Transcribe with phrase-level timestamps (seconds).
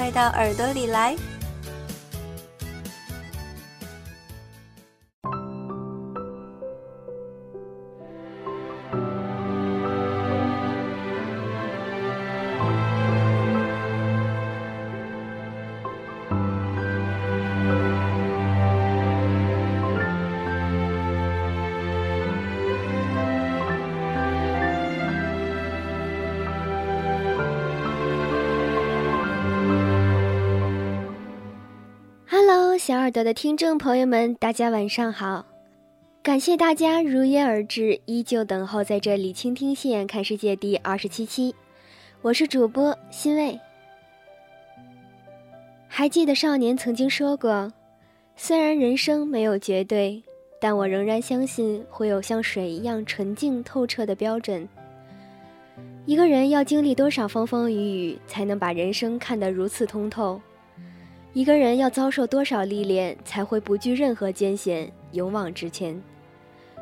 [0.00, 1.14] 快到耳朵里来！
[32.80, 35.44] 小耳朵的听众朋友们，大家晚上好！
[36.22, 41.54] 感谢大家如约而至，依旧等候在这里倾听《心眼看世界》第二十七期。
[42.22, 43.60] 我是主播欣慰。
[45.88, 47.70] 还记得少年曾经说过
[48.34, 50.22] ：“虽然人生没有绝对，
[50.58, 54.66] 但我仍然相信会有像水一样纯净透彻的标准。”
[56.06, 60.40] 一个人要经历多少风风雨雨，才能把人生看得如此通透？
[61.32, 66.00] 一个人要遭受多少历练，才会不惧任何艰险，勇往直前？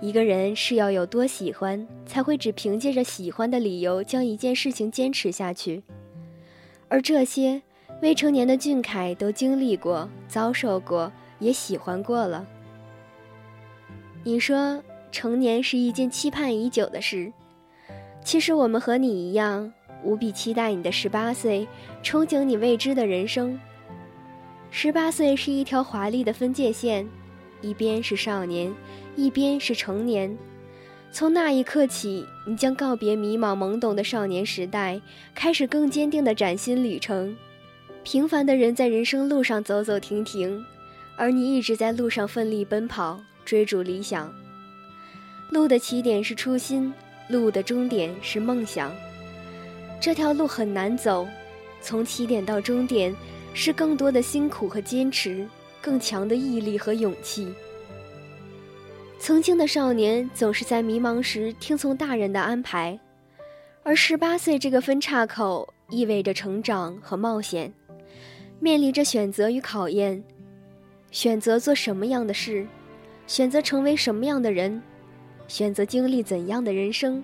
[0.00, 5.84] 一个人是要有多喜欢，才会只凭借着喜欢的理由将一件事情坚持下去？
[6.88, 7.62] 而这些，
[8.00, 12.44] 未成年的俊凯都经历过、遭受过，也喜欢过了。
[14.24, 14.82] 你说，
[15.12, 17.32] 成年是一件期盼已久的事。
[18.24, 21.68] 其实我们和你一样，无比期待你的十八岁，
[22.02, 23.56] 憧憬你未知的人生。
[24.74, 27.06] 十八岁是一条华丽的分界线，
[27.60, 28.74] 一边是少年，
[29.14, 30.34] 一边是成年。
[31.12, 34.98] 从那一刻起，你将告别迷茫懵懂的少年时代，
[35.34, 37.36] 开始更坚定的崭新旅程。
[38.02, 40.64] 平凡的人在人生路上走走停停，
[41.16, 44.32] 而你一直在路上奋力奔跑，追逐理想。
[45.50, 46.90] 路的起点是初心，
[47.28, 48.90] 路的终点是梦想。
[50.00, 51.28] 这条路很难走，
[51.82, 53.14] 从起点到终点。
[53.54, 55.46] 是更多的辛苦和坚持，
[55.80, 57.52] 更强的毅力和勇气。
[59.18, 62.98] 曾经的少年总是在迷茫时听从大人的安排，
[63.82, 67.72] 而十八岁这个分岔口意味着成长和冒险，
[68.58, 70.22] 面临着选择与考验。
[71.12, 72.66] 选择做什么样的事，
[73.26, 74.82] 选择成为什么样的人，
[75.46, 77.22] 选择经历怎样的人生。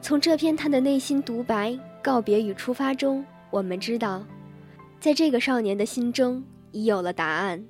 [0.00, 4.24] 从这篇他的内心独白、告别与出发中，我们知道。
[5.02, 7.64] 在这个少年的心中，已有了答案。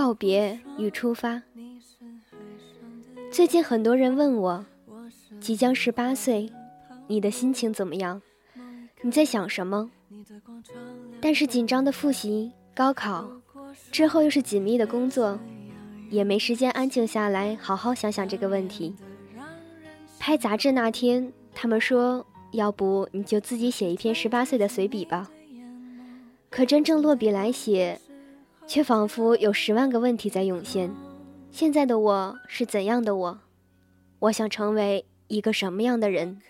[0.00, 1.42] 告别与出发。
[3.30, 4.64] 最近很多人问我，
[5.38, 6.50] 即将十八岁，
[7.06, 8.22] 你的心情怎么样？
[9.02, 9.90] 你在想什么？
[11.20, 13.30] 但是紧张的复习、高考
[13.92, 15.38] 之后又是紧密的工作，
[16.08, 18.94] 也没时间安静下来好好想想这个问题。
[20.18, 25.30] 拍杂志那天，他们说，要不你就自己写一篇十八岁的随笔吧。
[26.48, 28.00] 可真正落笔来写。
[28.70, 30.94] 却仿佛有十万个问题在涌现：
[31.50, 33.40] 现在的我是怎样的我？
[34.20, 36.40] 我想成为一个什么样的人？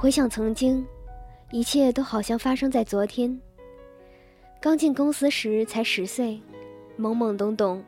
[0.00, 0.82] 回想曾经，
[1.50, 3.38] 一切都好像发生在昨天。
[4.58, 6.40] 刚进公司时才十岁，
[6.98, 7.84] 懵懵懂懂，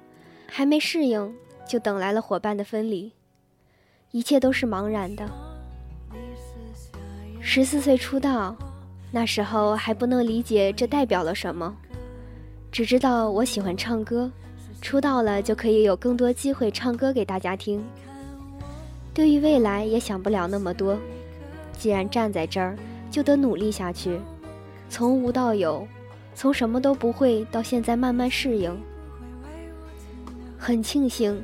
[0.47, 1.35] 还没适应，
[1.67, 3.11] 就等来了伙伴的分离，
[4.11, 5.27] 一切都是茫然的。
[7.41, 8.55] 十四岁出道，
[9.11, 11.75] 那时候还不能理解这代表了什么，
[12.71, 14.31] 只知道我喜欢唱歌，
[14.83, 17.83] 出道了就可以有更多机会唱歌给大家听。
[19.15, 20.99] 对于未来也想不了那么多，
[21.83, 22.77] 既然站在这儿，
[23.11, 24.21] 就得努力下去，
[24.89, 25.85] 从无到有，
[26.33, 28.73] 从什么都不会到现在慢慢适应。
[30.57, 31.43] 很庆幸，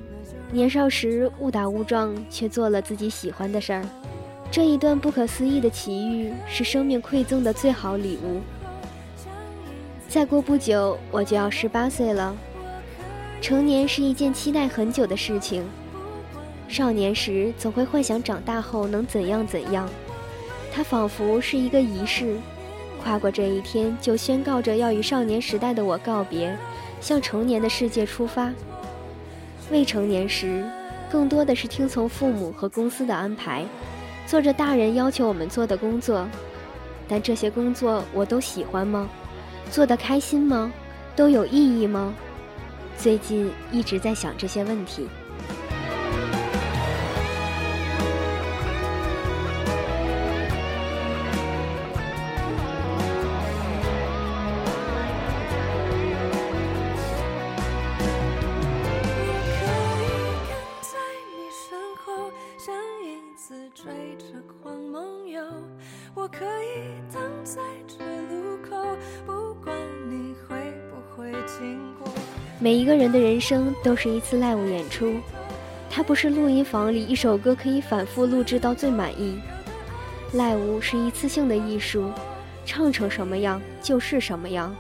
[0.52, 3.84] 年少时误打误撞却做了自己喜欢的事儿，
[4.48, 8.40] 这一段不可思议的奇遇是生命馈赠的最好礼物。
[10.06, 12.32] 再过不久，我就要十八岁了，
[13.40, 15.64] 成年是一件期待很久的事情。
[16.68, 19.88] 少年时总会幻想长大后能怎样怎样，
[20.78, 22.36] 它仿佛是一个仪式，
[23.02, 26.56] 跨过这一天就宣告着要与少年时代的我告别，
[27.00, 28.52] 向成年的世界出发。
[29.72, 30.64] 未成年时，
[31.10, 33.66] 更多的是听从父母和公司的安排，
[34.24, 36.24] 做着大人要求我们做的工作，
[37.08, 39.10] 但这些工作我都喜欢吗？
[39.72, 40.72] 做得开心吗？
[41.16, 42.14] 都有意义吗？
[42.96, 45.08] 最近一直在想这些问题。
[72.60, 75.14] 每一个人的人生都是一次 live 演出，
[75.88, 79.38] 它不是录音房里一首歌可以反复录制到最满意。
[80.34, 82.10] live 是一次性的艺术，
[82.66, 84.74] 唱成什么样就是什么样。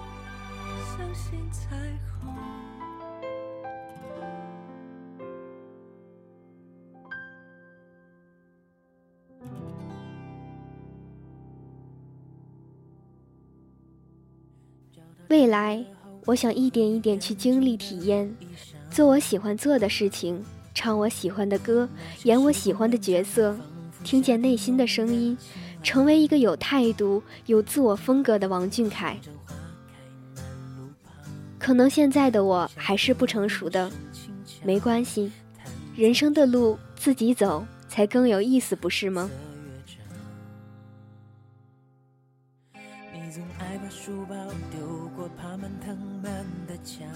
[15.28, 15.84] 未来。
[16.28, 18.30] 我想一点一点去经历、体验，
[18.90, 20.44] 做我喜欢做的事情，
[20.74, 21.88] 唱我喜欢的歌，
[22.24, 23.56] 演我喜欢的角色，
[24.04, 25.34] 听见内心的声音，
[25.82, 29.18] 成为一个有态度、有自我风格的王俊凯。
[31.58, 33.90] 可能现在的我还是不成熟的，
[34.62, 35.32] 没关系，
[35.96, 39.30] 人生的路自己走才更有意思，不是吗？
[43.88, 44.34] 把书包
[44.70, 47.08] 丢过爬满藤蔓的墙，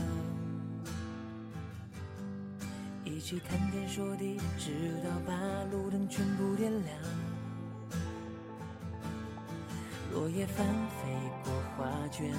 [3.05, 4.71] 一起谈天说地，直
[5.05, 5.35] 到把
[5.71, 6.97] 路灯全部点亮。
[10.15, 11.13] 落叶翻飞
[11.45, 12.33] 过画卷，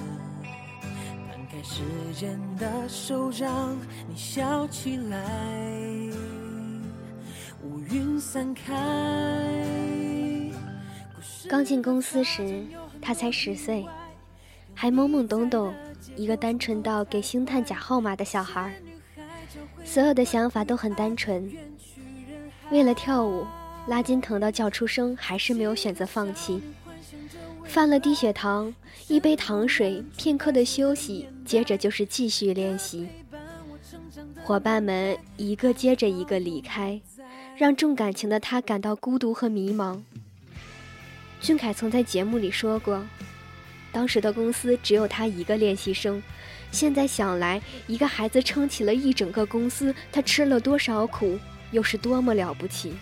[1.30, 3.78] 摊开时间的手掌，
[4.08, 6.10] 你笑起来，
[7.62, 8.72] 乌云散开。
[11.48, 12.66] 刚进公司时。
[13.02, 13.84] 他才十岁，
[14.84, 15.72] 还懵懵懂懂，
[16.14, 18.70] 一个单纯到给星探假号码的小孩
[19.82, 21.50] 所有的想法都很单纯。
[22.70, 23.46] 为了跳舞，
[23.86, 26.60] 拉筋疼到叫出声，还是没有选择放弃。
[27.64, 28.74] 犯了低血糖，
[29.08, 33.08] 一杯糖水，片刻的休息，接着就是继续练习。
[34.42, 37.00] 伙伴们一个接着一个离开，
[37.56, 40.02] 让重感情的他感到孤独和迷茫。
[41.40, 43.02] 俊凯曾在节目里说过，
[43.94, 46.20] 当时的公司只有他一个练习生。
[46.72, 51.38] 现在想来，一个孩子撑起了一整个公司，他吃了多少苦，
[51.70, 52.94] 又是多么了不起。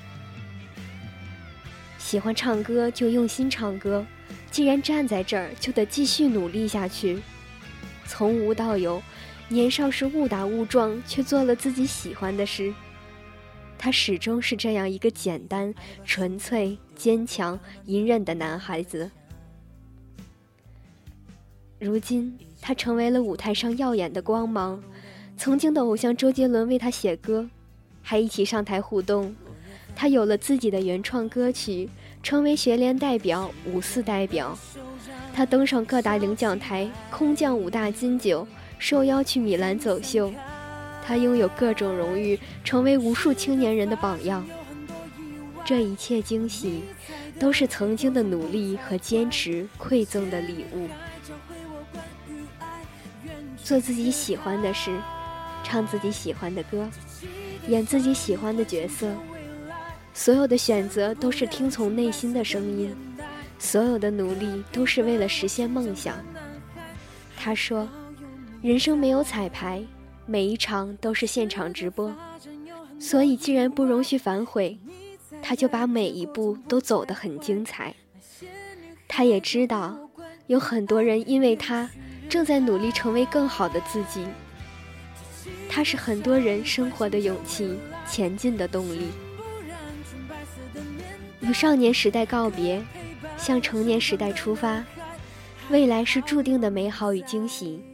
[1.97, 4.05] 喜欢唱歌就用心唱歌，
[4.50, 7.23] 既然站在这儿，就得继续努力下去。
[8.07, 9.02] 从无到有，
[9.49, 12.75] 年少时误打误撞，却做了自己喜欢的事。
[13.78, 15.75] 他始终是这样一个简单、
[16.05, 19.11] 纯粹、坚强、隐忍的男孩子。
[21.85, 24.81] 如今，他成为了舞台上耀眼的光芒。
[25.37, 27.51] 曾经的偶像周杰伦为他写歌，
[28.01, 29.35] 还一起上台互动。
[29.97, 31.91] 他有了自己的原创歌曲，
[32.23, 34.57] 成为学联代表、五四代表。
[35.35, 38.47] 他登上各大领奖台，空降五大金酒，
[38.79, 40.33] 受邀去米兰走秀。
[41.05, 44.47] 他拥有各种荣誉，成为无数青年人的榜样。
[45.65, 46.83] 这一切惊喜，
[47.41, 50.87] 都是曾经的努力和坚持馈赠的礼物。
[53.73, 54.95] 做自己喜欢的事，
[55.64, 56.87] 唱自己喜欢的歌，
[57.69, 59.11] 演自己喜欢的角色，
[60.12, 62.95] 所有的选择都是听从内心的声音，
[63.59, 66.19] 所有的努力都是为了实现梦想。
[67.35, 67.88] 他说
[68.61, 69.83] ：“人生没有彩排。”
[70.26, 72.14] 每一场都是现场直播，
[73.00, 74.79] 所以既然不容许反悔，
[75.41, 77.95] 他就把每一步都走得很精彩。
[79.09, 80.11] 他也知道，
[80.47, 81.88] 有很多人因为他
[82.33, 84.27] 正在努力成为更好的自己。
[85.69, 89.11] 他是很多人生活的勇气，前进的动力。
[91.43, 92.83] 与少年时代告别，
[93.37, 94.83] 向成年时代出发，
[95.69, 97.85] 未来是注定的美好与惊喜。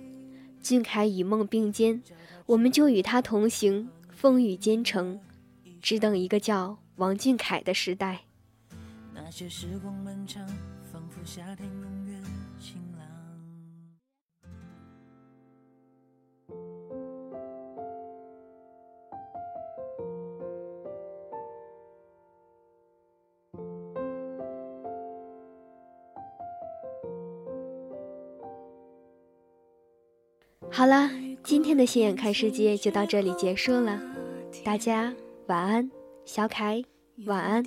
[0.62, 2.00] 俊凯与梦并肩，
[2.46, 5.18] 我们就与他同行，风雨兼程，
[5.82, 8.20] 只等一个叫王俊凯的时代。
[9.12, 10.46] 那些时光漫长，
[10.92, 11.68] 仿佛夏天
[30.78, 31.10] 好了，
[31.42, 34.00] 今天的《心眼看世界》就到这里结束了，
[34.64, 35.12] 大家
[35.48, 35.90] 晚安，
[36.24, 36.80] 小凯
[37.26, 37.64] 晚安。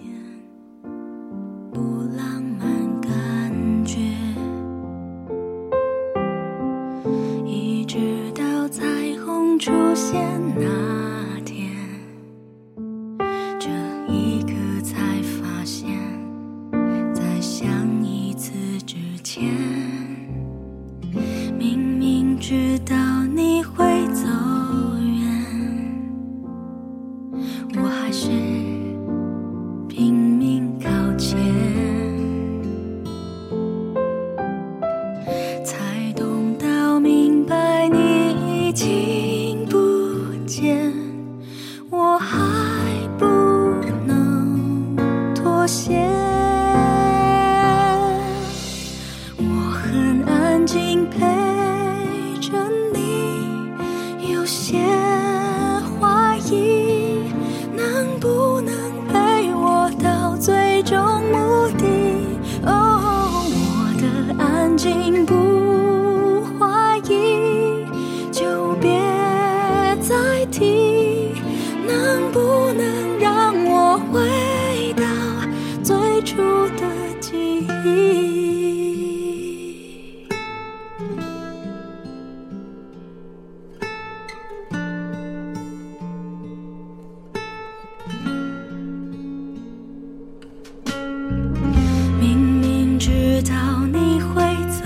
[94.01, 94.83] 你会走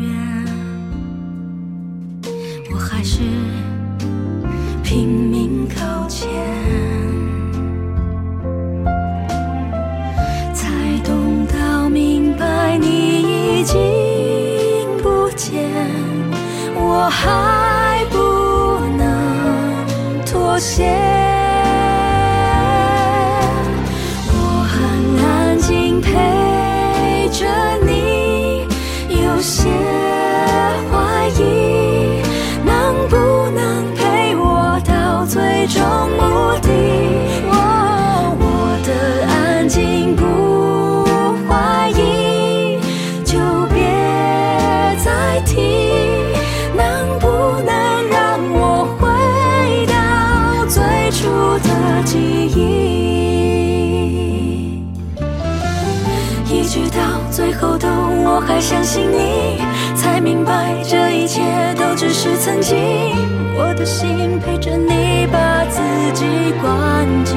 [0.00, 0.46] 远
[2.70, 3.20] 我还是
[4.82, 6.30] 拼命靠前
[10.54, 10.66] 才
[11.04, 13.78] 懂到明白你已经
[15.02, 16.02] 不见。
[16.74, 21.21] 我还不能妥协。
[56.72, 59.60] 直到最后都我还相信你，
[59.94, 61.42] 才明白这一切
[61.74, 62.78] 都只是曾经。
[63.54, 65.82] 我的心陪着你，把自
[66.14, 66.24] 己
[66.62, 67.36] 关紧。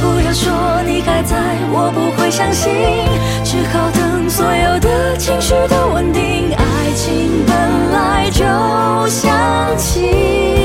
[0.00, 0.50] 不要说
[0.86, 1.36] 你还在，
[1.74, 2.72] 我不会相信。
[3.44, 8.46] 只好等所有的情绪都稳定，爱情本来就
[9.08, 10.57] 像情。